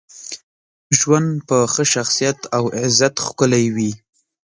ژوند 0.97 1.29
په 1.47 1.57
ښه 1.73 1.83
شخصیت 1.93 2.39
او 2.57 2.63
عزت 2.81 3.15
ښکلی 3.25 3.65
وي. 3.75 3.91